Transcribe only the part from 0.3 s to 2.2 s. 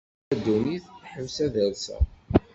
A ddunit ḥbes ad rseɣ.